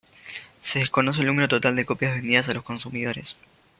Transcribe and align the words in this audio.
Se 0.63 0.79
desconoce 0.79 1.21
el 1.21 1.27
número 1.27 1.47
total 1.47 1.75
de 1.75 1.85
copias 1.85 2.15
vendidas 2.15 2.49
a 2.49 2.55
los 2.55 2.63
consumidores. 2.63 3.35